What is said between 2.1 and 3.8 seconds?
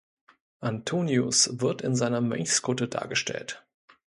Mönchskutte dargestellt.